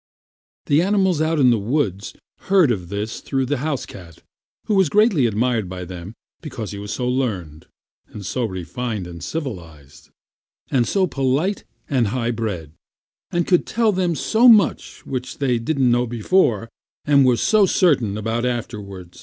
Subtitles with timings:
[0.65, 2.15] The animals out in the woods
[2.49, 4.23] heard of this through the housecat,
[4.65, 7.67] who was greatly admired by them because he was so learned,
[8.07, 10.09] and so refined and civilized,
[10.71, 12.71] and so polite and high bred,
[13.29, 16.67] and could tell them so much which they didn't know before,
[17.05, 19.15] and were not certain about afterward.